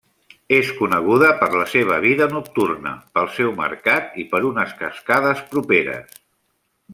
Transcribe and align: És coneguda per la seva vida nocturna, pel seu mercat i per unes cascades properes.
És 0.59 0.69
coneguda 0.77 1.27
per 1.41 1.49
la 1.55 1.67
seva 1.73 1.99
vida 2.05 2.27
nocturna, 2.31 2.93
pel 3.19 3.29
seu 3.35 3.53
mercat 3.61 4.19
i 4.25 4.29
per 4.33 4.41
unes 4.51 4.75
cascades 4.81 5.45
properes. 5.53 6.19